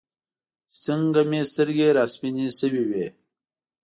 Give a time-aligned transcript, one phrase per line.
[0.69, 3.07] چې څنګه مې سترګې راسپینې شوې وې.